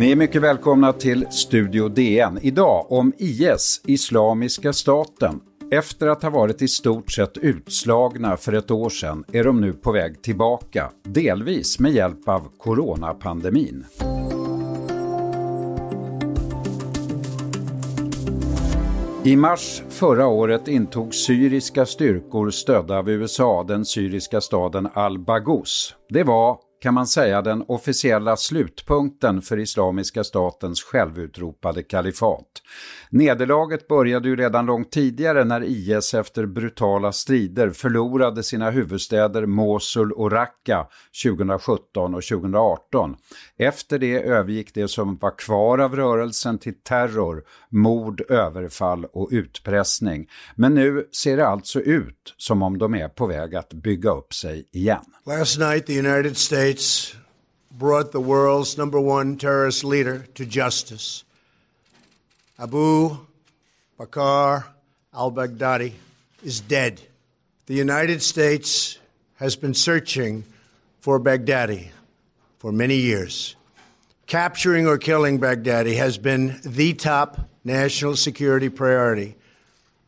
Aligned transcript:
Ni 0.00 0.10
är 0.10 0.16
mycket 0.16 0.42
välkomna 0.42 0.92
till 0.92 1.26
Studio 1.30 1.88
DN. 1.88 2.38
Idag 2.42 2.92
om 2.92 3.12
IS, 3.18 3.80
Islamiska 3.84 4.72
staten. 4.72 5.40
Efter 5.70 6.06
att 6.06 6.22
ha 6.22 6.30
varit 6.30 6.62
i 6.62 6.68
stort 6.68 7.12
sett 7.12 7.38
utslagna 7.38 8.36
för 8.36 8.52
ett 8.52 8.70
år 8.70 8.90
sedan 8.90 9.24
är 9.32 9.44
de 9.44 9.60
nu 9.60 9.72
på 9.72 9.92
väg 9.92 10.22
tillbaka, 10.22 10.90
delvis 11.04 11.78
med 11.78 11.92
hjälp 11.92 12.28
av 12.28 12.48
coronapandemin. 12.58 13.84
I 19.24 19.36
mars 19.36 19.82
förra 19.88 20.26
året 20.26 20.68
intog 20.68 21.14
syriska 21.14 21.86
styrkor 21.86 22.50
stödda 22.50 22.98
av 22.98 23.10
USA 23.10 23.64
den 23.68 23.84
syriska 23.84 24.40
staden 24.40 24.88
al-Baghouz. 24.94 25.94
Det 26.08 26.22
var 26.22 26.58
kan 26.80 26.94
man 26.94 27.06
säga 27.06 27.42
den 27.42 27.64
officiella 27.68 28.36
slutpunkten 28.36 29.42
för 29.42 29.58
Islamiska 29.58 30.24
statens 30.24 30.82
självutropade 30.82 31.82
kalifat. 31.82 32.46
Nederlaget 33.10 33.88
började 33.88 34.28
ju 34.28 34.36
redan 34.36 34.66
långt 34.66 34.92
tidigare 34.92 35.44
när 35.44 35.64
IS 35.64 36.14
efter 36.14 36.46
brutala 36.46 37.12
strider 37.12 37.70
förlorade 37.70 38.42
sina 38.42 38.70
huvudstäder 38.70 39.46
Mosul 39.46 40.12
och 40.12 40.32
Raqqa 40.32 40.86
2017 41.24 42.14
och 42.14 42.22
2018. 42.22 43.16
Efter 43.56 43.98
det 43.98 44.22
övergick 44.22 44.74
det 44.74 44.88
som 44.88 45.16
var 45.16 45.38
kvar 45.38 45.78
av 45.78 45.96
rörelsen 45.96 46.58
till 46.58 46.82
terror, 46.82 47.44
mord, 47.70 48.20
överfall 48.28 49.04
och 49.04 49.28
utpressning. 49.32 50.26
Men 50.56 50.74
nu 50.74 51.08
ser 51.22 51.36
det 51.36 51.46
alltså 51.46 51.80
ut 51.80 52.34
som 52.36 52.62
om 52.62 52.78
de 52.78 52.94
är 52.94 53.08
på 53.08 53.26
väg 53.26 53.54
att 53.54 53.72
bygga 53.72 54.10
upp 54.10 54.34
sig 54.34 54.68
igen. 54.72 55.04
Last 55.26 55.58
night 55.58 55.86
the 55.86 55.98
United 55.98 56.36
States 56.36 56.69
brought 57.70 58.12
the 58.12 58.20
world's 58.20 58.76
number 58.76 59.00
one 59.00 59.36
terrorist 59.36 59.84
leader 59.84 60.26
to 60.34 60.44
justice. 60.44 61.24
Abu 62.58 63.16
Bakr 63.98 64.64
al 65.14 65.32
Baghdadi 65.32 65.92
is 66.44 66.60
dead. 66.60 67.00
The 67.66 67.74
United 67.74 68.22
States 68.22 68.98
has 69.36 69.56
been 69.56 69.74
searching 69.74 70.44
for 71.00 71.18
Baghdadi 71.18 71.88
for 72.58 72.72
many 72.72 72.96
years. 72.96 73.56
Capturing 74.26 74.86
or 74.86 74.98
killing 74.98 75.40
Baghdadi 75.40 75.96
has 75.96 76.18
been 76.18 76.60
the 76.64 76.92
top 76.94 77.48
national 77.64 78.16
security 78.16 78.68
priority 78.68 79.36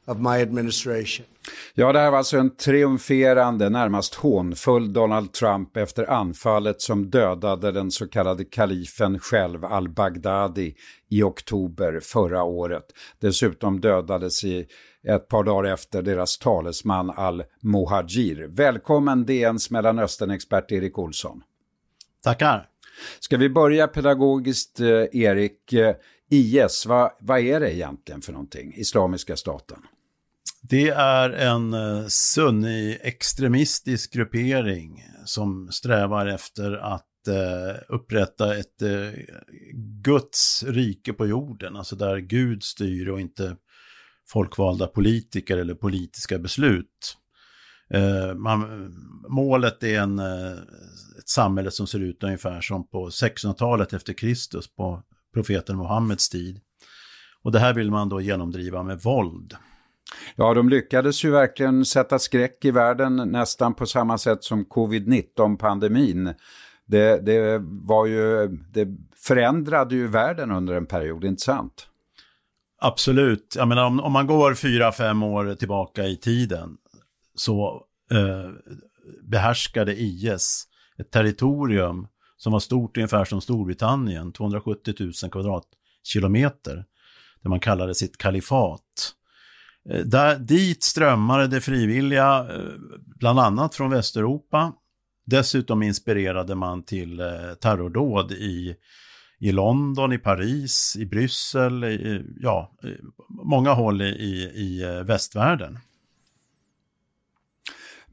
of 0.06 0.20
my 0.20 0.40
administration. 0.40 1.26
Ja, 1.74 1.92
det 1.92 1.98
här 1.98 2.10
var 2.10 2.18
alltså 2.18 2.38
en 2.38 2.56
triumferande, 2.56 3.68
närmast 3.68 4.14
hånfull 4.14 4.92
Donald 4.92 5.32
Trump 5.32 5.76
efter 5.76 6.10
anfallet 6.10 6.80
som 6.80 7.10
dödade 7.10 7.72
den 7.72 7.90
så 7.90 8.08
kallade 8.08 8.44
kalifen 8.44 9.18
själv, 9.18 9.64
al-Baghdadi, 9.64 10.74
i 11.08 11.22
oktober 11.22 12.00
förra 12.00 12.42
året. 12.42 12.84
Dessutom 13.18 13.80
dödades 13.80 14.44
i 14.44 14.66
ett 15.08 15.28
par 15.28 15.44
dagar 15.44 15.72
efter 15.72 16.02
deras 16.02 16.38
talesman 16.38 17.10
al-Mohajir. 17.10 18.46
Välkommen 18.48 19.26
DNs 19.26 19.70
Mellanöstern-expert 19.70 20.72
Erik 20.72 20.98
Olsson. 20.98 21.42
Tackar. 22.22 22.68
Ska 23.20 23.36
vi 23.36 23.48
börja 23.48 23.88
pedagogiskt, 23.88 24.80
eh, 24.80 25.22
Erik? 25.22 25.72
Eh, 25.72 25.94
IS, 26.30 26.86
vad, 26.86 27.10
vad 27.20 27.40
är 27.40 27.60
det 27.60 27.74
egentligen 27.74 28.20
för 28.20 28.32
någonting? 28.32 28.72
Islamiska 28.76 29.36
staten? 29.36 29.78
Det 30.68 30.88
är 30.88 31.30
en 31.30 31.74
eh, 31.74 32.06
sunni-extremistisk 32.06 34.12
gruppering 34.12 35.04
som 35.24 35.72
strävar 35.72 36.26
efter 36.26 36.72
att 36.72 37.28
eh, 37.28 37.82
upprätta 37.88 38.56
ett 38.56 38.82
eh, 38.82 39.10
Guds 40.02 40.64
rike 40.66 41.12
på 41.12 41.26
jorden, 41.26 41.76
alltså 41.76 41.96
där 41.96 42.16
Gud 42.16 42.62
styr 42.62 43.08
och 43.08 43.20
inte 43.20 43.56
folkvalda 44.28 44.86
politiker 44.86 45.58
eller 45.58 45.74
politiska 45.74 46.38
beslut. 46.38 47.16
Man, 48.36 48.92
målet 49.28 49.82
är 49.82 50.00
en, 50.00 50.18
ett 51.18 51.28
samhälle 51.28 51.70
som 51.70 51.86
ser 51.86 52.00
ut 52.00 52.22
ungefär 52.22 52.60
som 52.60 52.88
på 52.88 53.08
1600-talet 53.08 53.92
efter 53.92 54.12
Kristus, 54.12 54.74
på 54.74 55.02
profeten 55.34 55.76
Muhammeds 55.76 56.28
tid. 56.28 56.60
Och 57.42 57.52
det 57.52 57.58
här 57.58 57.74
vill 57.74 57.90
man 57.90 58.08
då 58.08 58.20
genomdriva 58.20 58.82
med 58.82 59.00
våld. 59.00 59.56
Ja, 60.36 60.54
de 60.54 60.68
lyckades 60.68 61.24
ju 61.24 61.30
verkligen 61.30 61.84
sätta 61.84 62.18
skräck 62.18 62.64
i 62.64 62.70
världen 62.70 63.16
nästan 63.16 63.74
på 63.74 63.86
samma 63.86 64.18
sätt 64.18 64.44
som 64.44 64.64
covid-19-pandemin. 64.64 66.34
Det, 66.86 67.26
det, 67.26 67.58
var 67.62 68.06
ju, 68.06 68.46
det 68.46 68.88
förändrade 69.16 69.94
ju 69.94 70.06
världen 70.06 70.50
under 70.50 70.74
en 70.74 70.86
period, 70.86 71.24
inte 71.24 71.42
sant? 71.42 71.86
Absolut. 72.80 73.54
Jag 73.56 73.68
menar, 73.68 73.84
om, 73.84 74.00
om 74.00 74.12
man 74.12 74.26
går 74.26 74.54
fyra, 74.54 74.92
fem 74.92 75.22
år 75.22 75.54
tillbaka 75.54 76.04
i 76.04 76.16
tiden 76.16 76.76
så 77.34 77.84
eh, 78.12 78.50
behärskade 79.22 79.94
IS 80.00 80.68
ett 80.98 81.10
territorium 81.10 82.06
som 82.36 82.52
var 82.52 82.60
stort 82.60 82.96
ungefär 82.96 83.24
som 83.24 83.40
Storbritannien, 83.40 84.32
270 84.32 84.94
000 84.98 85.12
kvadratkilometer, 85.30 86.84
där 87.42 87.50
man 87.50 87.60
kallade 87.60 87.94
sitt 87.94 88.18
kalifat. 88.18 89.14
Eh, 89.90 90.00
där, 90.00 90.38
dit 90.38 90.82
strömmade 90.82 91.46
det 91.46 91.60
frivilliga, 91.60 92.46
eh, 92.50 92.72
bland 93.18 93.40
annat 93.40 93.74
från 93.74 93.90
Västeuropa. 93.90 94.72
Dessutom 95.26 95.82
inspirerade 95.82 96.54
man 96.54 96.82
till 96.82 97.20
eh, 97.20 97.54
terrordåd 97.60 98.32
i, 98.32 98.74
i 99.40 99.52
London, 99.52 100.12
i 100.12 100.18
Paris, 100.18 100.96
i 100.98 101.06
Bryssel, 101.06 101.84
i, 101.84 102.22
ja, 102.40 102.72
många 103.44 103.72
håll 103.72 104.02
i, 104.02 104.52
i 104.54 105.02
västvärlden. 105.06 105.78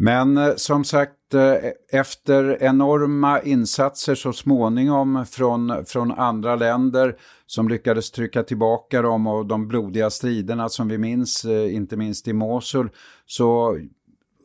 Men 0.02 0.38
eh, 0.38 0.56
som 0.56 0.84
sagt, 0.84 1.34
eh, 1.34 1.54
efter 2.00 2.64
enorma 2.64 3.42
insatser 3.42 4.16
så 4.16 4.34
småningom 4.34 5.26
från, 5.26 5.86
från 5.86 6.12
andra 6.12 6.56
länder 6.56 7.16
som 7.46 7.70
lyckades 7.70 8.12
trycka 8.12 8.44
tillbaka 8.44 9.02
dem 9.02 9.28
och 9.28 9.46
de 9.46 9.68
blodiga 9.68 10.10
striderna 10.10 10.70
som 10.70 10.88
vi 10.88 10.98
minns, 10.98 11.46
eh, 11.46 11.76
inte 11.76 11.98
minst 11.98 12.28
i 12.28 12.34
Mosul, 12.34 12.90
så, 13.26 13.78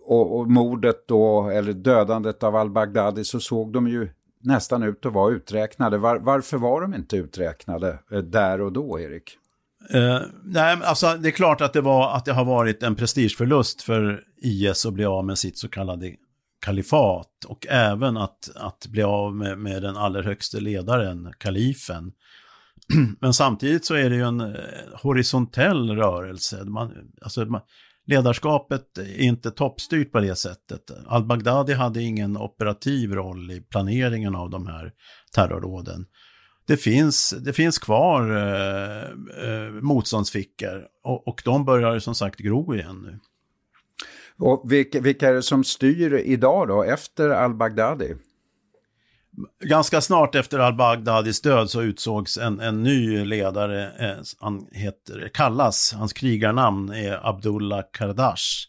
och, 0.06 0.38
och 0.38 0.50
mordet 0.50 1.08
då, 1.08 1.48
eller 1.48 1.72
dödandet 1.72 2.42
av 2.42 2.56
al-Baghdadi, 2.56 3.24
så 3.24 3.40
såg 3.40 3.72
de 3.72 3.88
ju 3.88 4.08
nästan 4.40 4.82
ut 4.82 5.06
att 5.06 5.12
vara 5.12 5.34
uträknade. 5.34 5.98
Var, 5.98 6.16
varför 6.16 6.56
var 6.56 6.80
de 6.80 6.94
inte 6.94 7.16
uträknade 7.16 7.98
där 8.22 8.60
och 8.60 8.72
då, 8.72 9.00
Erik? 9.00 9.38
Uh, 9.94 10.20
nej, 10.44 10.78
alltså 10.84 11.16
det 11.16 11.28
är 11.28 11.32
klart 11.32 11.60
att 11.60 11.72
det, 11.72 11.80
var, 11.80 12.16
att 12.16 12.24
det 12.24 12.32
har 12.32 12.44
varit 12.44 12.82
en 12.82 12.94
prestigeförlust 12.94 13.82
för 13.82 14.20
IS 14.42 14.86
att 14.86 14.94
bli 14.94 15.04
av 15.04 15.24
med 15.24 15.38
sitt 15.38 15.58
så 15.58 15.68
kallade 15.68 16.14
kalifat 16.64 17.44
och 17.46 17.66
även 17.70 18.16
att, 18.16 18.50
att 18.54 18.86
bli 18.86 19.02
av 19.02 19.36
med, 19.36 19.58
med 19.58 19.82
den 19.82 19.96
allra 19.96 20.22
högste 20.22 20.60
ledaren, 20.60 21.32
kalifen. 21.38 22.12
Men 23.20 23.34
samtidigt 23.34 23.84
så 23.84 23.94
är 23.94 24.10
det 24.10 24.16
ju 24.16 24.22
en 24.22 24.40
eh, 24.40 24.56
horisontell 25.02 25.90
rörelse. 25.90 26.64
Man, 26.64 26.92
alltså, 27.22 27.44
man, 27.44 27.60
ledarskapet 28.06 28.98
är 28.98 29.20
inte 29.20 29.50
toppstyrt 29.50 30.12
på 30.12 30.20
det 30.20 30.36
sättet. 30.36 30.80
Al-Baghdadi 31.06 31.72
hade 31.72 32.02
ingen 32.02 32.36
operativ 32.36 33.12
roll 33.12 33.50
i 33.50 33.60
planeringen 33.60 34.34
av 34.34 34.50
de 34.50 34.66
här 34.66 34.92
terrorråden. 35.34 36.06
Det 36.66 36.76
finns, 36.76 37.30
det 37.30 37.52
finns 37.52 37.78
kvar 37.78 38.30
eh, 38.30 39.02
eh, 39.48 39.70
motståndsfickor 39.70 40.86
och, 41.04 41.28
och 41.28 41.42
de 41.44 41.64
börjar 41.64 41.98
som 41.98 42.14
sagt 42.14 42.38
gro 42.38 42.74
igen 42.74 43.02
nu. 43.02 43.18
Och 44.38 44.72
vilka, 44.72 45.00
vilka 45.00 45.28
är 45.28 45.34
det 45.34 45.42
som 45.42 45.64
styr 45.64 46.14
idag 46.14 46.68
då, 46.68 46.82
efter 46.82 47.28
al-Baghdadi? 47.30 48.14
Ganska 49.64 50.00
snart 50.00 50.34
efter 50.34 50.58
al-Baghdadis 50.58 51.40
död 51.40 51.70
så 51.70 51.82
utsågs 51.82 52.38
en, 52.38 52.60
en 52.60 52.82
ny 52.82 53.24
ledare, 53.24 53.92
eh, 53.98 54.16
han 54.40 54.66
heter, 54.72 55.30
kallas, 55.34 55.94
hans 55.98 56.12
krigarnamn 56.12 56.90
är 56.90 57.28
Abdullah 57.28 57.82
Kardash. 57.92 58.68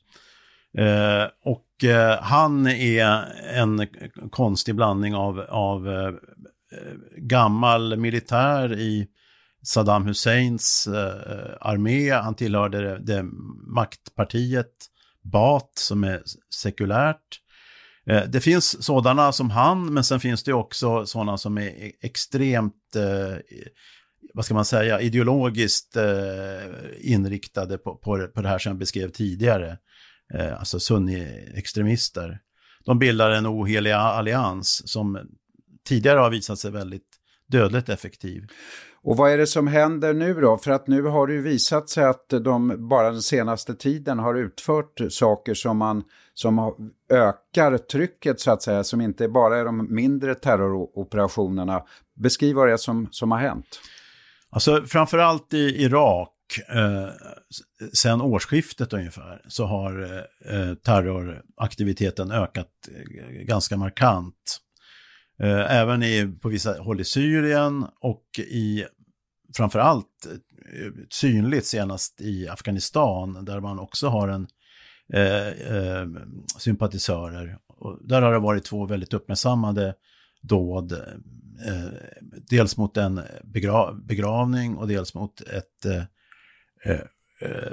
Eh, 0.78 1.28
och 1.44 1.84
eh, 1.84 2.20
han 2.22 2.68
är 2.68 3.06
en 3.54 3.88
konstig 4.32 4.76
blandning 4.76 5.16
av, 5.16 5.40
av 5.50 5.90
eh, 5.90 6.14
Eh, 6.76 6.94
gammal 7.18 7.98
militär 7.98 8.80
i 8.80 9.08
Saddam 9.64 10.06
Husseins 10.06 10.88
eh, 10.88 11.58
armé, 11.62 12.12
han 12.12 12.36
tillhörde 12.36 12.82
det, 12.82 13.00
det 13.00 13.24
maktpartiet 13.68 14.72
Bat 15.24 15.72
som 15.76 16.04
är 16.04 16.22
sekulärt. 16.56 17.42
Eh, 18.08 18.24
det 18.24 18.42
finns 18.42 18.84
sådana 18.84 19.32
som 19.32 19.50
han, 19.50 19.94
men 19.94 20.04
sen 20.04 20.20
finns 20.20 20.44
det 20.44 20.54
också 20.54 21.06
sådana 21.06 21.38
som 21.38 21.58
är 21.58 21.68
e-, 21.68 21.92
extremt 22.02 22.96
eh, 22.96 23.38
vad 24.34 24.46
ska 24.46 24.54
man 24.54 24.66
säga, 24.66 25.02
ideologiskt 25.02 25.96
eh, 25.96 26.04
inriktade 27.00 27.78
på, 27.78 27.96
på, 27.96 28.28
på 28.28 28.42
det 28.42 28.50
här 28.50 28.60
som 28.60 28.70
jag 28.70 28.78
beskrev 28.78 29.10
tidigare. 29.10 29.78
Eh, 30.34 30.60
alltså 30.60 30.80
sunni-extremister. 30.80 32.40
De 32.86 33.00
bildar 33.00 33.32
en 33.32 33.48
ohelig 33.48 33.92
allians 33.92 34.92
som 34.92 35.28
tidigare 35.86 36.20
har 36.20 36.30
visat 36.30 36.60
sig 36.60 36.72
väldigt 36.72 37.08
dödligt 37.48 37.90
effektiv. 37.90 38.48
Och 39.04 39.18
vad 39.18 39.32
är 39.32 39.38
det 39.38 39.48
som 39.48 39.68
händer 39.68 40.14
nu 40.14 40.34
då? 40.34 40.58
För 40.58 40.72
att 40.72 40.88
nu 40.88 41.02
har 41.02 41.28
det 41.28 41.34
ju 41.34 41.42
visat 41.42 41.90
sig 41.90 42.04
att 42.04 42.30
de 42.30 42.88
bara 42.90 43.12
den 43.12 43.22
senaste 43.22 43.76
tiden 43.76 44.20
har 44.20 44.36
utfört 44.36 45.02
saker 45.10 45.54
som, 45.54 45.78
man, 45.78 46.04
som 46.34 46.74
ökar 47.10 47.78
trycket 47.78 48.40
så 48.40 48.52
att 48.52 48.62
säga, 48.62 48.84
som 48.84 49.02
inte 49.02 49.28
bara 49.28 49.58
är 49.58 49.66
de 49.66 49.96
mindre 49.96 50.36
terroroperationerna. 50.36 51.84
Beskriv 52.16 52.56
vad 52.56 52.68
det 52.68 52.74
är 52.74 52.78
som, 52.78 53.08
som 53.12 53.32
har 53.32 53.40
hänt. 53.40 53.80
Alltså 54.50 54.84
framförallt 54.86 55.54
i 55.54 55.84
Irak, 55.84 56.30
eh, 56.70 57.10
sen 57.94 58.22
årsskiftet 58.22 58.94
ungefär, 58.94 59.42
så 59.48 59.66
har 59.66 60.04
eh, 60.50 60.74
terroraktiviteten 60.74 62.32
ökat 62.32 62.70
eh, 62.88 63.44
ganska 63.46 63.78
markant. 63.78 64.62
Eh, 65.40 65.76
även 65.76 66.04
i, 66.04 66.36
på 66.42 66.50
vissa 66.50 66.82
håll 66.82 67.02
i 67.02 67.06
Syrien 67.06 67.86
och 68.00 68.40
i 68.40 68.86
framförallt 69.58 70.26
eh, 70.26 70.92
synligt 71.10 71.66
senast 71.66 72.22
i 72.22 72.48
Afghanistan 72.48 73.46
där 73.46 73.60
man 73.60 73.80
också 73.80 74.08
har 74.08 74.28
en 74.28 74.48
eh, 75.14 75.48
eh, 75.48 76.08
sympatisörer. 76.58 77.58
Och 77.68 78.00
där 78.02 78.22
har 78.22 78.32
det 78.32 78.40
varit 78.40 78.64
två 78.64 78.86
väldigt 78.86 79.14
uppmärksammade 79.14 79.96
dåd. 80.42 80.92
Eh, 81.68 81.90
dels 82.50 82.78
mot 82.78 82.98
en 82.98 83.22
begra 83.44 83.94
begravning 83.94 84.78
och 84.78 84.88
dels 84.88 85.14
mot 85.14 85.42
ett 85.42 85.86
eh, 85.86 86.04
eh, 86.92 87.72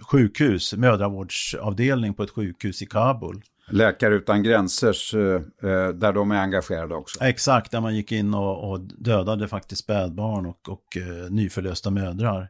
sjukhus, 0.00 0.74
mödravårdsavdelning 0.74 2.14
på 2.14 2.22
ett 2.22 2.30
sjukhus 2.30 2.82
i 2.82 2.86
Kabul. 2.86 3.42
Läkare 3.70 4.14
utan 4.14 4.42
gränser, 4.42 5.16
eh, 5.16 5.70
eh, 5.70 5.88
där 5.88 6.12
de 6.12 6.30
är 6.30 6.36
engagerade 6.36 6.94
också. 6.94 7.24
Exakt, 7.24 7.70
där 7.70 7.80
man 7.80 7.96
gick 7.96 8.12
in 8.12 8.34
och, 8.34 8.70
och 8.70 8.80
dödade 8.80 9.48
faktiskt 9.48 9.82
spädbarn 9.82 10.46
och, 10.46 10.68
och 10.68 10.96
uh, 10.96 11.30
nyförlösta 11.30 11.90
mödrar. 11.90 12.48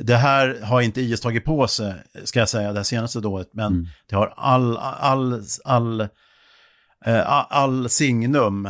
Det 0.00 0.16
här 0.16 0.60
har 0.62 0.80
inte 0.80 1.00
IS 1.00 1.20
tagit 1.20 1.44
på 1.44 1.68
sig, 1.68 1.94
ska 2.24 2.38
jag 2.38 2.48
säga, 2.48 2.72
det 2.72 2.84
senaste 2.84 3.20
dådet, 3.20 3.48
men 3.52 3.72
mm. 3.72 3.86
det 4.06 4.16
har 4.16 4.34
all, 4.36 4.76
all, 4.76 5.42
all, 5.64 6.00
uh, 6.00 7.52
all 7.52 7.88
signum, 7.88 8.68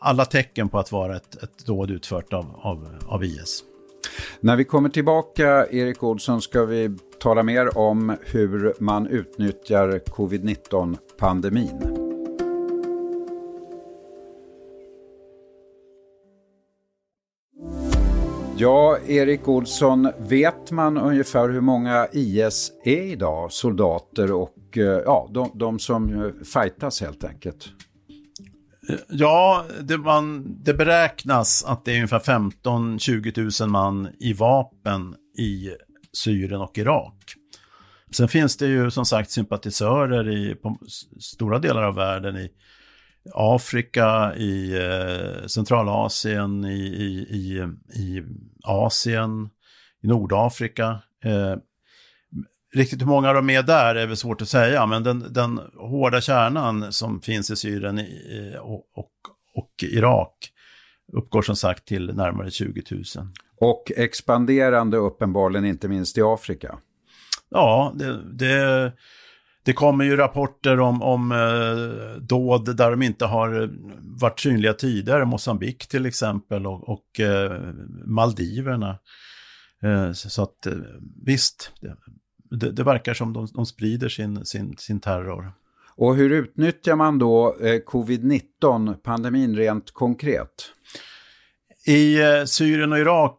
alla 0.00 0.24
tecken 0.24 0.68
på 0.68 0.78
att 0.78 0.92
vara 0.92 1.16
ett, 1.16 1.42
ett 1.42 1.66
dåd 1.66 1.90
utfört 1.90 2.32
av, 2.32 2.56
av, 2.62 2.98
av 3.06 3.24
IS. 3.24 3.64
När 4.40 4.56
vi 4.56 4.64
kommer 4.64 4.88
tillbaka, 4.88 5.66
Erik 5.70 6.02
Olsson, 6.02 6.42
ska 6.42 6.64
vi 6.64 6.90
tala 7.20 7.42
mer 7.42 7.78
om 7.78 8.16
hur 8.22 8.74
man 8.78 9.06
utnyttjar 9.06 9.98
covid-19-pandemin. 9.98 11.98
Ja, 18.56 18.98
Erik 19.06 19.48
Olsson, 19.48 20.12
vet 20.18 20.70
man 20.70 20.98
ungefär 20.98 21.48
hur 21.48 21.60
många 21.60 22.06
IS 22.12 22.72
är 22.84 23.02
idag? 23.02 23.52
Soldater 23.52 24.32
och 24.32 24.56
eh, 24.76 24.82
ja, 24.82 25.28
de, 25.30 25.50
de 25.54 25.78
som 25.78 26.32
fightas 26.54 27.00
helt 27.00 27.24
enkelt. 27.24 27.68
Ja, 29.08 29.66
det, 29.80 29.98
man, 29.98 30.56
det 30.62 30.74
beräknas 30.74 31.64
att 31.64 31.84
det 31.84 31.92
är 31.92 31.96
ungefär 31.96 32.18
15-20 32.18 33.62
000 33.62 33.70
man 33.70 34.08
i 34.20 34.32
vapen 34.32 35.14
i 35.38 35.70
Syrien 36.12 36.60
och 36.60 36.78
Irak. 36.78 37.34
Sen 38.10 38.28
finns 38.28 38.56
det 38.56 38.66
ju 38.66 38.90
som 38.90 39.04
sagt 39.04 39.30
sympatisörer 39.30 40.30
i 40.30 40.54
på 40.54 40.78
stora 41.20 41.58
delar 41.58 41.82
av 41.82 41.94
världen, 41.94 42.36
i 42.36 42.50
Afrika, 43.34 44.34
i 44.36 44.76
eh, 44.76 45.46
Centralasien, 45.46 46.64
i, 46.64 46.78
i, 46.78 47.26
i, 47.30 47.68
i, 48.02 48.22
Asien, 48.64 49.50
i 50.02 50.06
Nordafrika. 50.06 51.02
Eh, 51.24 51.56
riktigt 52.74 53.00
hur 53.00 53.06
många 53.06 53.32
de 53.32 53.50
är 53.50 53.62
där 53.62 53.94
är 53.94 54.06
väl 54.06 54.16
svårt 54.16 54.42
att 54.42 54.48
säga, 54.48 54.86
men 54.86 55.02
den, 55.02 55.32
den 55.32 55.60
hårda 55.74 56.20
kärnan 56.20 56.92
som 56.92 57.20
finns 57.20 57.50
i 57.50 57.56
Syrien 57.56 57.98
i, 57.98 58.56
och, 58.60 58.84
och, 58.94 59.12
och 59.54 59.70
Irak 59.82 60.52
uppgår 61.12 61.42
som 61.42 61.56
sagt 61.56 61.84
till 61.84 62.14
närmare 62.14 62.50
20 62.50 62.82
000. 62.90 63.04
Och 63.60 63.92
expanderande 63.96 64.96
uppenbarligen 64.96 65.64
inte 65.64 65.88
minst 65.88 66.18
i 66.18 66.22
Afrika. 66.22 66.78
Ja, 67.50 67.92
det, 67.94 68.22
det, 68.32 68.92
det 69.64 69.72
kommer 69.72 70.04
ju 70.04 70.16
rapporter 70.16 70.80
om, 70.80 71.02
om 71.02 71.32
eh, 71.32 72.22
dåd 72.22 72.76
där 72.76 72.90
de 72.90 73.02
inte 73.02 73.24
har 73.24 73.70
varit 74.20 74.40
synliga 74.40 74.72
tidigare. 74.72 75.24
Mosambik 75.24 75.88
till 75.88 76.06
exempel 76.06 76.66
och, 76.66 76.88
och 76.88 77.20
eh, 77.20 77.60
Maldiverna. 78.06 78.98
Eh, 79.82 80.12
så 80.12 80.42
att 80.42 80.66
eh, 80.66 80.72
visst, 81.26 81.72
det, 82.58 82.70
det, 82.70 82.82
verkar 82.82 83.14
som 83.14 83.32
de, 83.32 83.46
de 83.54 83.66
sprider 83.66 84.08
sin, 84.08 84.46
sin, 84.46 84.76
sin 84.78 85.00
terror. 85.00 85.52
Och 85.96 86.16
hur 86.16 86.30
utnyttjar 86.30 86.96
man 86.96 87.18
då 87.18 87.56
eh, 87.60 87.80
covid-19-pandemin 87.80 89.56
rent 89.56 89.90
konkret? 89.90 90.72
I 91.86 92.20
eh, 92.20 92.44
Syrien 92.44 92.92
och 92.92 92.98
Irak 92.98 93.38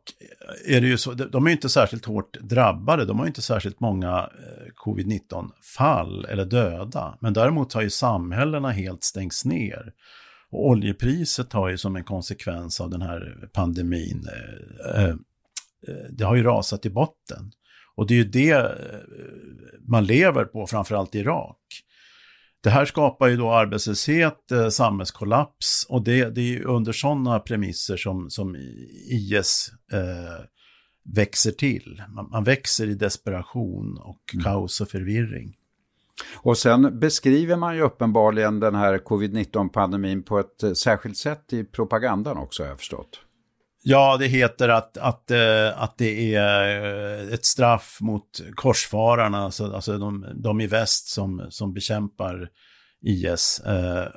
är 0.67 0.81
det 0.81 0.87
ju 0.87 0.97
så, 0.97 1.13
de 1.13 1.47
är 1.47 1.51
inte 1.51 1.69
särskilt 1.69 2.05
hårt 2.05 2.37
drabbade, 2.41 3.05
de 3.05 3.19
har 3.19 3.27
inte 3.27 3.41
särskilt 3.41 3.79
många 3.79 4.17
eh, 4.17 4.71
covid-19-fall 4.75 6.25
eller 6.25 6.45
döda. 6.45 7.17
Men 7.21 7.33
däremot 7.33 7.73
har 7.73 7.81
ju 7.81 7.89
samhällena 7.89 8.71
helt 8.71 9.03
stängts 9.03 9.45
ner. 9.45 9.93
Och 10.49 10.67
oljepriset 10.67 11.53
har 11.53 11.69
ju 11.69 11.77
som 11.77 11.95
en 11.95 12.03
konsekvens 12.03 12.81
av 12.81 12.89
den 12.89 13.01
här 13.01 13.49
pandemin, 13.53 14.27
eh, 14.95 15.15
det 16.09 16.23
har 16.23 16.35
ju 16.35 16.43
rasat 16.43 16.85
i 16.85 16.89
botten. 16.89 17.51
Och 17.95 18.07
det 18.07 18.13
är 18.13 18.17
ju 18.17 18.23
det 18.23 18.71
man 19.87 20.05
lever 20.05 20.45
på, 20.45 20.67
framförallt 20.67 21.15
i 21.15 21.19
Irak. 21.19 21.57
Det 22.63 22.69
här 22.69 22.85
skapar 22.85 23.27
ju 23.27 23.37
då 23.37 23.51
arbetslöshet, 23.51 24.51
eh, 24.51 24.69
samhällskollaps 24.69 25.85
och 25.89 26.03
det, 26.03 26.29
det 26.29 26.55
är 26.55 26.63
under 26.63 26.91
sådana 26.91 27.39
premisser 27.39 27.97
som, 27.97 28.29
som 28.29 28.55
IS 29.09 29.71
eh, 29.93 30.45
växer 31.15 31.51
till. 31.51 32.03
Man, 32.09 32.29
man, 32.29 32.43
växer 32.43 32.87
i 32.87 32.93
desperation 32.93 33.97
och 33.97 34.33
mm. 34.33 34.43
kaos 34.43 34.81
och 34.81 34.89
förvirring. 34.89 35.55
Och 36.35 36.57
sen 36.57 36.99
beskriver 36.99 37.55
man 37.55 37.75
ju 37.75 37.81
uppenbarligen 37.81 38.59
den 38.59 38.75
här 38.75 38.97
covid-19-pandemin 38.97 40.23
på 40.23 40.39
ett 40.39 40.63
eh, 40.63 40.73
särskilt 40.73 41.17
sätt 41.17 41.53
i 41.53 41.63
propagandan 41.63 42.37
också, 42.37 42.63
har 42.63 42.69
jag 42.69 42.77
förstått. 42.77 43.19
Ja, 43.85 44.17
det 44.17 44.27
heter 44.27 44.69
att, 44.69 44.97
att, 44.97 45.31
eh, 45.31 45.81
att 45.81 45.97
det 45.97 46.35
är 46.35 46.85
eh, 47.27 47.33
ett 47.33 47.45
straff 47.45 47.97
mot 48.01 48.41
korsfararna, 48.55 49.37
alltså, 49.37 49.73
alltså 49.73 49.97
de, 49.97 50.25
de 50.35 50.61
i 50.61 50.67
väst 50.67 51.07
som, 51.07 51.47
som 51.49 51.73
bekämpar 51.73 52.49
IS. 53.01 53.61
Eh, 53.65 54.07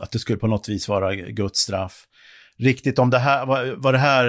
att 0.00 0.10
det 0.12 0.18
skulle 0.18 0.38
på 0.38 0.46
något 0.46 0.68
vis 0.68 0.88
vara 0.88 1.14
Guds 1.14 1.60
straff. 1.60 2.04
Riktigt 2.58 2.98
om 2.98 3.10
det 3.10 3.18
här, 3.18 3.46
vad, 3.46 3.68
vad 3.68 3.94
det 3.94 3.98
här 3.98 4.26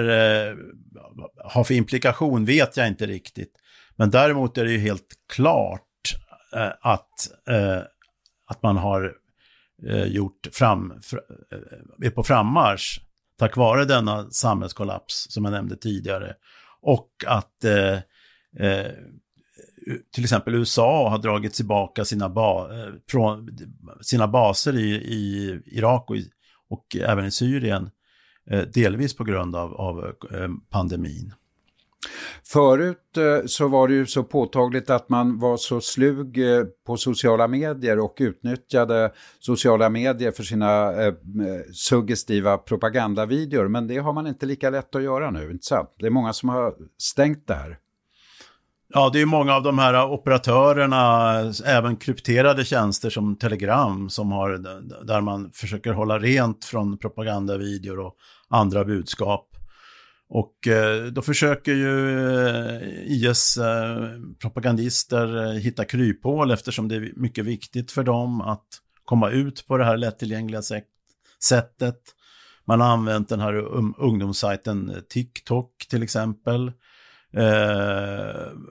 har 1.44 1.64
för 1.64 1.74
implikation 1.74 2.44
vet 2.44 2.76
jag 2.76 2.88
inte 2.88 3.06
riktigt. 3.06 3.52
Men 3.96 4.10
däremot 4.10 4.58
är 4.58 4.64
det 4.64 4.72
ju 4.72 4.78
helt 4.78 5.08
klart 5.32 5.80
att, 6.80 7.10
att 8.46 8.62
man 8.62 8.76
har 8.76 9.12
gjort 10.06 10.48
fram, 10.52 10.92
är 12.02 12.10
på 12.10 12.22
frammarsch 12.22 13.00
tack 13.38 13.56
vare 13.56 13.84
denna 13.84 14.30
samhällskollaps 14.30 15.26
som 15.30 15.44
jag 15.44 15.52
nämnde 15.52 15.76
tidigare. 15.76 16.34
Och 16.80 17.10
att 17.26 17.64
eh, 17.64 17.94
eh, 18.66 18.90
till 20.14 20.24
exempel 20.24 20.54
USA 20.54 21.10
har 21.10 21.18
dragit 21.18 21.54
tillbaka 21.54 22.04
sina, 22.04 22.28
ba 22.28 22.72
eh, 22.72 22.92
från, 23.10 23.58
sina 24.00 24.28
baser 24.28 24.76
i, 24.76 24.90
i 24.94 25.60
Irak 25.66 26.10
och, 26.10 26.16
i, 26.16 26.30
och 26.68 26.96
även 26.96 27.24
i 27.24 27.30
Syrien, 27.30 27.90
eh, 28.50 28.62
delvis 28.62 29.16
på 29.16 29.24
grund 29.24 29.56
av, 29.56 29.74
av 29.74 30.04
eh, 30.04 30.48
pandemin. 30.70 31.32
Förut 32.46 33.16
eh, 33.16 33.46
så 33.46 33.68
var 33.68 33.88
det 33.88 33.94
ju 33.94 34.06
så 34.06 34.22
påtagligt 34.22 34.90
att 34.90 35.08
man 35.08 35.38
var 35.38 35.56
så 35.56 35.80
slug 35.80 36.38
eh, 36.38 36.64
på 36.86 36.96
sociala 36.96 37.48
medier 37.48 37.98
och 37.98 38.16
utnyttjade 38.18 39.12
sociala 39.40 39.88
medier 39.88 40.32
för 40.32 40.42
sina 40.42 40.92
eh, 40.92 41.06
eh, 41.06 41.14
suggestiva 41.72 42.58
propagandavideor. 42.58 43.68
Men 43.68 43.86
det 43.86 43.98
har 43.98 44.12
man 44.12 44.26
inte 44.26 44.46
lika 44.46 44.70
lätt 44.70 44.94
att 44.94 45.02
göra 45.02 45.30
nu, 45.30 45.50
inte 45.50 45.66
sant? 45.66 45.90
Det 45.98 46.06
är 46.06 46.10
många 46.10 46.32
som 46.32 46.48
har 46.48 46.74
stängt 46.98 47.46
det 47.46 47.54
här. 47.54 47.78
Ja, 48.88 49.10
det 49.12 49.20
är 49.20 49.26
många 49.26 49.54
av 49.54 49.62
de 49.62 49.78
här 49.78 50.10
operatörerna, 50.10 51.32
även 51.64 51.96
krypterade 51.96 52.64
tjänster 52.64 53.10
som 53.10 53.36
Telegram, 53.36 54.10
som 54.10 54.32
har, 54.32 54.50
där 55.06 55.20
man 55.20 55.50
försöker 55.52 55.92
hålla 55.92 56.18
rent 56.18 56.64
från 56.64 56.98
propagandavideor 56.98 57.98
och 57.98 58.16
andra 58.48 58.84
budskap. 58.84 59.53
Och 60.28 60.68
eh, 60.68 61.04
då 61.04 61.22
försöker 61.22 61.72
ju 61.72 62.18
eh, 62.28 63.12
IS 63.12 63.56
eh, 63.56 64.08
propagandister 64.40 65.52
hitta 65.52 65.84
kryphål 65.84 66.50
eftersom 66.50 66.88
det 66.88 66.96
är 66.96 67.12
mycket 67.16 67.44
viktigt 67.44 67.92
för 67.92 68.02
dem 68.02 68.40
att 68.40 68.66
komma 69.04 69.30
ut 69.30 69.66
på 69.66 69.76
det 69.76 69.84
här 69.84 69.96
lättillgängliga 69.96 70.62
sättet. 71.42 72.00
Man 72.64 72.80
har 72.80 72.88
använt 72.88 73.28
den 73.28 73.40
här 73.40 73.54
ungdomssajten 74.02 75.02
TikTok 75.08 75.86
till 75.90 76.02
exempel. 76.02 76.72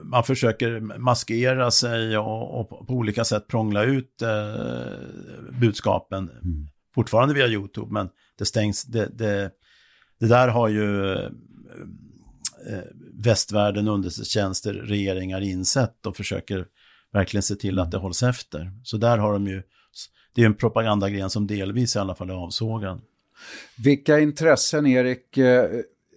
Man 0.02 0.24
försöker 0.24 0.80
maskera 0.80 1.70
sig 1.70 2.18
och, 2.18 2.68
på 2.68 2.94
olika 2.94 3.24
sätt 3.24 3.46
prångla 3.48 3.82
ut 3.82 4.22
budskapen. 5.60 6.30
Mm. 6.30 6.68
Fortfarande 6.94 7.34
via 7.34 7.48
YouTube, 7.48 7.92
men 7.92 8.08
det 8.38 8.44
stängs. 8.44 8.84
Det, 8.84 9.08
det, 9.18 9.50
det 10.18 10.26
där 10.26 10.48
har 10.48 10.68
ju 10.68 11.12
eh, 11.12 11.30
västvärlden, 13.24 13.88
underrättelsetjänster, 13.88 14.74
regeringar 14.74 15.40
insett 15.40 16.06
och 16.06 16.16
försöker 16.16 16.66
verkligen 17.12 17.42
se 17.42 17.54
till 17.54 17.78
att 17.78 17.90
det 17.90 17.98
hålls 17.98 18.22
efter. 18.22 18.72
Så 18.82 18.96
där 18.96 19.18
har 19.18 19.32
de 19.32 19.46
ju, 19.46 19.62
det 20.34 20.42
är 20.42 20.46
en 20.46 20.54
propagandagren 20.54 21.30
som 21.30 21.46
delvis 21.46 21.96
i 21.96 21.98
alla 21.98 22.14
fall 22.14 22.30
är 22.30 22.34
avsågad. 22.34 23.00
Vilka 23.76 24.20
intressen, 24.20 24.86
Erik, 24.86 25.38
eh, 25.38 25.70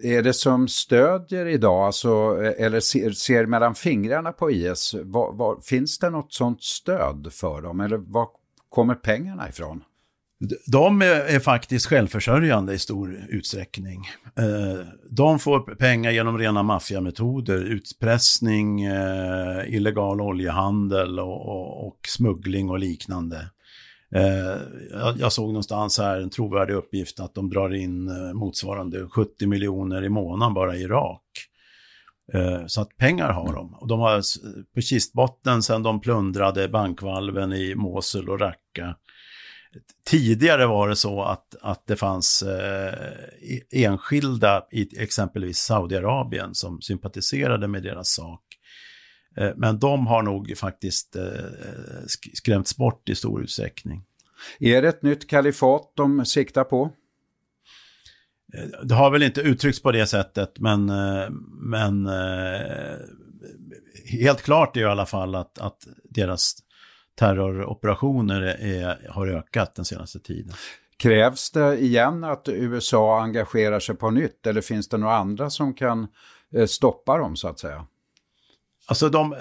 är 0.04 0.22
det 0.22 0.34
som 0.34 0.68
stödjer 0.68 1.46
idag, 1.46 1.86
alltså, 1.86 2.10
eller 2.58 2.80
ser, 2.80 3.12
ser 3.12 3.46
mellan 3.46 3.75
fingrarna 3.75 4.32
på 4.32 4.51
IS? 4.51 4.96
Var, 5.04 5.34
var, 5.34 5.62
finns 5.62 6.00
det 6.00 6.10
något 6.10 6.34
sånt 6.34 6.63
stöd 6.63 7.27
för 7.32 7.62
dem, 7.62 7.80
eller 7.80 7.98
var 7.98 8.27
kommer 8.70 8.96
pengarna 8.96 9.50
ifrån? 9.50 9.84
De 10.65 11.01
är 11.01 11.39
faktiskt 11.39 11.86
självförsörjande 11.86 12.74
i 12.74 12.79
stor 12.79 13.25
utsträckning. 13.29 14.06
Eh, 14.36 14.86
de 15.10 15.39
får 15.39 15.60
pengar 15.60 16.12
genom 16.12 16.38
rena 16.38 16.63
maffiametoder, 16.63 17.58
utpressning, 17.58 18.82
eh, 18.84 19.75
illegal 19.75 20.22
oljehandel 20.22 21.20
och, 21.20 21.88
och 21.88 21.98
smuggling 22.08 22.70
och 22.70 22.79
liknande. 22.79 23.50
Eh, 24.15 24.62
jag 25.20 25.34
såg 25.34 25.48
någonstans 25.48 26.00
här 26.00 26.20
en 26.20 26.29
trovärdig 26.29 26.74
uppgift 26.74 27.20
att 27.20 27.36
de 27.36 27.50
drar 27.50 27.74
in 27.74 28.12
motsvarande 28.34 29.08
70 29.08 29.48
miljoner 29.48 30.03
i 30.03 30.10
månaden 30.10 30.53
bara 30.53 30.75
i 30.75 30.82
Irak. 30.82 31.22
Så 32.67 32.82
att 32.82 32.98
pengar 32.98 33.32
har 33.32 33.53
de. 33.53 33.74
Och 33.74 33.88
de 33.88 34.00
har 34.00 34.22
på 34.75 34.82
kistbotten 34.82 35.63
sedan 35.63 35.84
de 35.84 36.01
plundrade 36.01 36.67
bankvalven 36.70 37.53
i 37.53 37.75
Mosul 37.75 38.29
och 38.29 38.39
Raqqa. 38.39 38.96
Tidigare 40.05 40.65
var 40.65 40.89
det 40.89 40.96
så 40.96 41.24
att, 41.24 41.55
att 41.62 41.88
det 41.88 41.96
fanns 41.96 42.43
enskilda 43.72 44.65
i 44.72 45.01
exempelvis 45.03 45.57
Saudiarabien 45.57 46.55
som 46.55 46.81
sympatiserade 46.81 47.67
med 47.67 47.84
deras 47.84 48.10
sak. 48.10 48.41
Eh, 49.38 49.51
men 49.55 49.79
de 49.79 50.07
har 50.07 50.22
nog 50.24 50.57
faktiskt 50.57 51.15
eh, 51.15 51.24
skrämts 52.34 52.77
bort 52.77 53.10
i 53.10 53.15
stor 53.15 53.43
utsträckning. 53.43 54.03
Är 54.60 54.81
det 54.81 54.88
ett 54.88 55.03
nytt 55.03 55.27
kalifat 55.27 55.91
de 55.96 56.25
siktar 56.25 56.63
på? 56.63 56.91
Eh, 58.53 58.79
det 58.84 58.96
har 58.96 59.12
väl 59.12 59.24
inte 59.24 59.41
uttryckts 59.41 59.81
på 59.81 59.91
det 59.91 60.07
sättet, 60.07 60.60
men, 60.60 60.86
men 61.62 62.10
helt 64.05 64.41
klart 64.41 64.77
är 64.77 64.81
i 64.81 64.84
alla 64.84 65.05
fall 65.05 65.36
att, 65.36 65.60
att 65.60 65.88
deras 66.10 66.55
terroroperationer 67.20 68.42
är, 68.42 69.10
har 69.10 69.28
ökat 69.28 69.76
den 69.76 69.86
senaste 69.86 70.20
tiden. 70.20 70.54
Krävs 70.98 71.52
det 71.52 71.78
igen 71.78 72.24
att 72.24 72.50
USA 72.50 73.22
engagerar 73.22 73.80
sig 73.80 73.96
på 73.96 74.12
nytt 74.12 74.48
eller 74.48 74.62
finns 74.62 74.90
det 74.90 74.98
några 74.98 75.16
andra 75.16 75.50
som 75.50 75.74
kan 75.74 76.08
stoppa 76.68 77.18
dem 77.18 77.36
så 77.36 77.48
att 77.48 77.60
säga? 77.60 77.86
Alltså 78.88 79.10
de, 79.10 79.36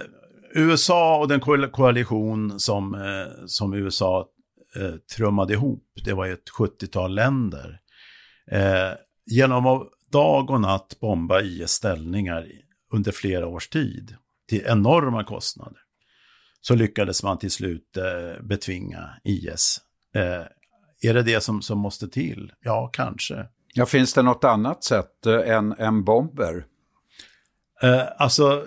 USA 0.55 1.19
och 1.19 1.29
den 1.29 1.41
koalition 1.71 2.61
som, 2.61 2.95
eh, 2.95 3.47
som 3.47 3.75
USA 3.75 4.29
eh, 4.77 4.95
trummade 5.17 5.53
ihop, 5.53 5.85
det 6.05 6.13
var 6.13 6.27
ett 6.27 6.51
70-tal 6.59 7.15
länder. 7.15 7.81
Eh, 8.51 8.93
genom 9.27 9.67
att 9.67 9.89
dag 10.11 10.51
och 10.51 10.61
natt 10.61 10.97
bomba 11.01 11.41
IS 11.41 11.71
ställningar 11.71 12.47
under 12.93 13.13
flera 13.13 13.47
års 13.47 13.69
tid 13.69 14.17
till 14.49 14.63
enorma 14.67 15.25
kostnader 15.25 15.79
så 16.61 16.75
lyckades 16.75 17.23
man 17.23 17.39
till 17.39 17.51
slut 17.51 17.97
eh, 17.97 18.45
betvinga 18.45 19.11
IS. 19.25 19.81
Eh, 20.15 20.47
är 21.11 21.15
det 21.15 21.23
det 21.23 21.41
som, 21.41 21.63
som 21.63 21.79
måste 21.79 22.09
till? 22.09 22.53
Ja, 22.61 22.91
kanske. 22.93 23.47
Ja, 23.75 23.87
finns 23.87 24.15
det 24.15 24.23
något 24.23 24.45
annat 24.45 24.85
sätt 24.85 25.27
eh, 25.27 25.57
än, 25.57 25.73
än 25.73 26.05
bomber? 26.05 26.67
Eh, 27.83 28.03
alltså, 28.19 28.65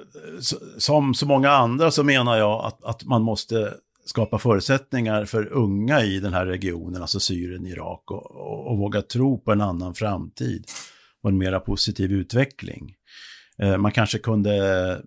som 0.78 1.14
så 1.14 1.26
många 1.26 1.50
andra 1.50 1.92
så 1.92 2.04
menar 2.04 2.38
jag 2.38 2.66
att, 2.66 2.84
att 2.84 3.04
man 3.04 3.22
måste 3.22 3.74
skapa 4.06 4.40
förutsättningar 4.40 5.26
för 5.26 5.54
unga 5.54 6.04
i 6.04 6.20
den 6.20 6.34
här 6.34 6.46
regionen, 6.46 7.02
alltså 7.02 7.20
Syrien, 7.20 7.66
Irak, 7.66 8.12
och, 8.12 8.36
och, 8.36 8.72
och 8.72 8.78
våga 8.78 9.02
tro 9.02 9.38
på 9.38 9.52
en 9.52 9.62
annan 9.62 9.94
framtid 9.94 10.66
och 11.24 11.30
en 11.30 11.38
mera 11.38 11.60
positiv 11.60 12.12
utveckling. 12.12 12.96
Eh, 13.58 13.78
man 13.78 13.92
kanske 13.92 14.20
kunde 14.20 15.02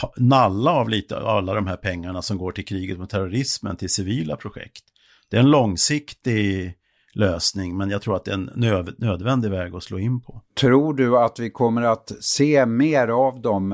ta, 0.00 0.12
nalla 0.16 0.70
av 0.70 0.88
lite 0.88 1.16
av 1.16 1.26
alla 1.26 1.54
de 1.54 1.66
här 1.66 1.76
pengarna 1.76 2.22
som 2.22 2.38
går 2.38 2.52
till 2.52 2.66
kriget 2.66 2.98
mot 2.98 3.10
terrorismen 3.10 3.76
till 3.76 3.90
civila 3.90 4.36
projekt. 4.36 4.84
Det 5.30 5.36
är 5.36 5.40
en 5.40 5.50
långsiktig 5.50 6.74
lösning, 7.12 7.76
men 7.76 7.90
jag 7.90 8.02
tror 8.02 8.16
att 8.16 8.24
det 8.24 8.30
är 8.30 8.34
en 8.34 8.50
nödvändig 8.98 9.50
väg 9.50 9.74
att 9.74 9.82
slå 9.82 9.98
in 9.98 10.20
på. 10.20 10.42
Tror 10.60 10.94
du 10.94 11.18
att 11.18 11.38
vi 11.38 11.50
kommer 11.50 11.82
att 11.82 12.12
se 12.20 12.66
mer 12.66 13.08
av 13.08 13.40
dem? 13.40 13.72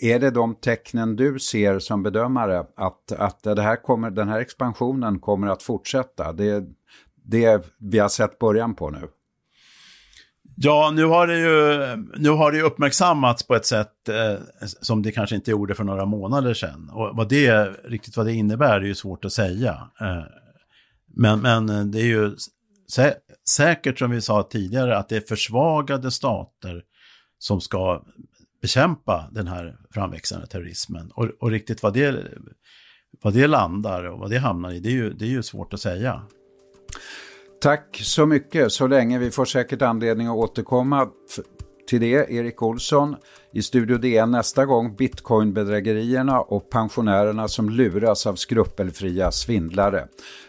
Är 0.00 0.18
det 0.18 0.30
de 0.30 0.54
tecknen 0.54 1.16
du 1.16 1.38
ser 1.38 1.78
som 1.78 2.02
bedömare 2.02 2.58
att, 2.76 3.12
att 3.12 3.42
det 3.42 3.62
här 3.62 3.82
kommer, 3.82 4.10
den 4.10 4.28
här 4.28 4.40
expansionen 4.40 5.20
kommer 5.20 5.46
att 5.46 5.62
fortsätta? 5.62 6.32
Det 6.32 6.64
det 7.24 7.66
vi 7.78 7.98
har 7.98 8.08
sett 8.08 8.38
början 8.38 8.74
på 8.74 8.90
nu. 8.90 9.08
Ja, 10.56 10.92
nu 10.94 11.04
har 11.04 11.26
det 11.26 11.38
ju 11.38 11.96
nu 12.16 12.28
har 12.28 12.52
det 12.52 12.62
uppmärksammats 12.62 13.46
på 13.46 13.54
ett 13.54 13.66
sätt 13.66 14.08
eh, 14.08 14.34
som 14.62 15.02
det 15.02 15.12
kanske 15.12 15.36
inte 15.36 15.50
gjorde 15.50 15.74
för 15.74 15.84
några 15.84 16.04
månader 16.04 16.54
sedan. 16.54 16.90
Och 16.92 17.16
vad 17.16 17.28
det, 17.28 17.74
riktigt 17.84 18.16
vad 18.16 18.26
det 18.26 18.32
innebär 18.32 18.80
är 18.80 18.84
ju 18.84 18.94
svårt 18.94 19.24
att 19.24 19.32
säga. 19.32 19.88
Eh, 20.00 20.24
men, 21.16 21.40
men 21.40 21.90
det 21.90 22.00
är 22.00 22.06
ju 22.06 22.36
sä 22.92 23.14
säkert 23.48 23.98
som 23.98 24.10
vi 24.10 24.20
sa 24.20 24.42
tidigare 24.42 24.98
att 24.98 25.08
det 25.08 25.16
är 25.16 25.20
försvagade 25.20 26.10
stater 26.10 26.82
som 27.38 27.60
ska 27.60 28.02
bekämpa 28.62 29.28
den 29.32 29.46
här 29.46 29.76
framväxande 29.90 30.46
terrorismen. 30.46 31.10
Och, 31.14 31.28
och 31.40 31.50
riktigt 31.50 31.82
vad 31.82 31.94
det, 31.94 32.24
vad 33.22 33.34
det 33.34 33.46
landar 33.46 34.04
och 34.04 34.18
vad 34.18 34.30
det 34.30 34.38
hamnar 34.38 34.72
i, 34.72 34.80
det 34.80 34.88
är 34.88 34.92
ju, 34.92 35.12
det 35.12 35.24
är 35.24 35.28
ju 35.28 35.42
svårt 35.42 35.74
att 35.74 35.80
säga. 35.80 36.22
Tack 37.62 38.00
så 38.02 38.26
mycket, 38.26 38.72
så 38.72 38.86
länge. 38.86 39.18
Vi 39.18 39.30
får 39.30 39.44
säkert 39.44 39.82
anledning 39.82 40.26
att 40.26 40.36
återkomma 40.36 41.08
till 41.88 42.00
det, 42.00 42.30
Erik 42.30 42.62
Olsson. 42.62 43.16
I 43.52 43.62
Studio 43.62 43.98
DN 43.98 44.30
nästa 44.30 44.66
gång 44.66 44.96
bitcoinbedrägerierna 44.96 46.40
och 46.40 46.70
pensionärerna 46.70 47.48
som 47.48 47.70
luras 47.70 48.26
av 48.26 48.34
skrupelfria 48.34 49.30
svindlare. 49.30 50.08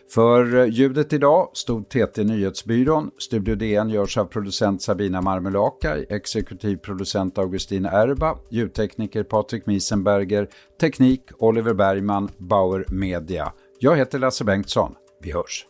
För 0.10 0.56
eh, 0.56 0.66
ljudet 0.66 1.14
idag 1.14 1.50
stod 1.54 1.90
TT 1.90 2.24
Nyhetsbyrån. 2.24 3.12
Studio 3.18 3.56
DN 3.56 3.90
görs 3.90 4.18
av 4.18 4.26
producent 4.26 4.82
Sabina 4.82 5.22
Marmelakai, 5.22 6.06
exekutiv 6.10 6.78
producent 6.78 7.38
Augustin 7.38 7.86
Erba, 7.86 8.38
ljudtekniker 8.50 9.24
Patrik 9.24 9.66
Miesenberger, 9.66 10.48
teknik 10.82 11.22
Oliver 11.38 11.74
Bergman, 11.74 12.30
Bauer 12.38 12.86
Media. 12.90 13.54
Jag 13.80 13.98
heter 13.98 14.20
Lasse 14.20 14.44
Bengtsson. 14.44 14.96
Vi 15.22 15.32
hörs. 15.32 15.66